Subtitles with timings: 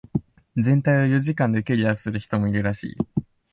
[0.57, 2.97] 全体を四時間でクリアする人もいるらしい。